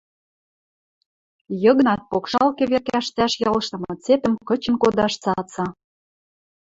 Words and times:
Йыгнат 1.63 2.01
покшал 2.09 2.49
кӹвер 2.57 2.83
кӓштӓш 2.89 3.33
ялштымы 3.49 3.93
цепӹм 4.03 4.33
кычен 4.47 4.75
кодаш 4.81 5.13
цӓцӓ. 5.23 5.65